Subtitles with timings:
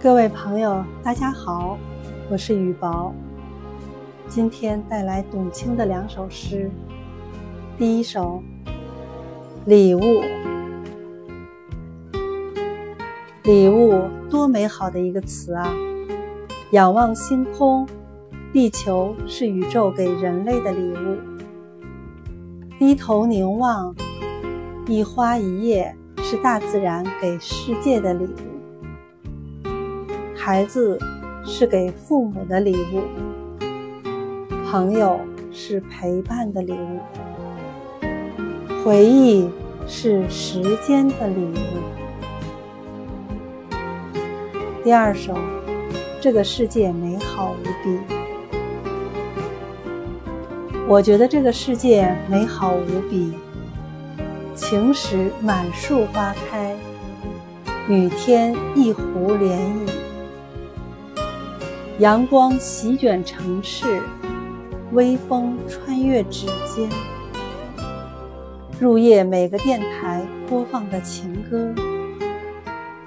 [0.00, 1.76] 各位朋友，大家好，
[2.30, 3.12] 我是雨薄。
[4.28, 6.70] 今天带来董卿的两首诗。
[7.76, 8.40] 第一首
[9.66, 10.00] 《礼物》，
[13.42, 15.68] 礼物多美好的一个词啊！
[16.70, 17.84] 仰望星空，
[18.52, 21.16] 地球是宇宙给人类的礼物；
[22.78, 23.92] 低头凝望，
[24.86, 28.57] 一花一叶是大自然给世界的礼物。
[30.48, 30.98] 孩子
[31.44, 33.02] 是给父母的礼物，
[34.70, 35.20] 朋友
[35.52, 37.00] 是陪伴的礼物，
[38.82, 39.46] 回忆
[39.86, 41.82] 是时间的礼物。
[44.82, 45.34] 第二首，
[46.18, 47.98] 这个世界美好无比。
[50.88, 53.34] 我觉得这个世界美好无比，
[54.54, 56.74] 晴时满树花开，
[57.86, 59.54] 雨天一湖涟
[59.86, 60.07] 漪。
[61.98, 64.00] 阳光席卷城市，
[64.92, 66.88] 微风穿越指尖。
[68.78, 71.74] 入夜每个电台播放的情歌，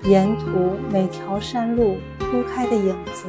[0.03, 3.27] 沿途每条山路铺开的影子，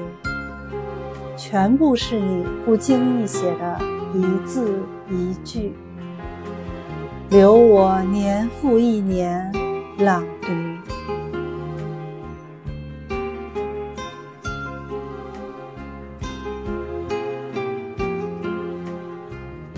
[1.36, 3.78] 全部是你不经意写的
[4.12, 5.74] 一字一句，
[7.30, 9.52] 留我年复一年
[9.98, 10.71] 朗读。